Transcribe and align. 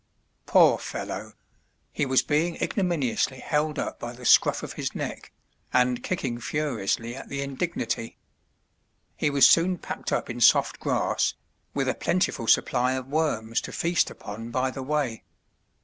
Poor 0.47 0.79
fellow! 0.79 1.33
he 1.91 2.07
was 2.07 2.23
being 2.23 2.55
ignominiously 2.59 3.37
held 3.39 3.77
up 3.77 3.99
by 3.99 4.11
the 4.13 4.25
scruff 4.25 4.63
of 4.63 4.73
his 4.73 4.95
neck, 4.95 5.31
and 5.71 6.01
kicking 6.01 6.39
furiously 6.39 7.15
at 7.15 7.29
the 7.29 7.39
indignity. 7.43 8.17
He 9.15 9.29
was 9.29 9.47
soon 9.47 9.77
packed 9.77 10.11
up 10.11 10.27
in 10.27 10.41
soft 10.41 10.79
grass, 10.79 11.35
with 11.75 11.87
a 11.87 11.93
plentiful 11.93 12.47
supply 12.47 12.93
of 12.93 13.09
worms 13.09 13.61
to 13.61 13.71
feast 13.71 14.09
upon 14.09 14.49
by 14.49 14.71
the 14.71 14.81
way. 14.81 15.21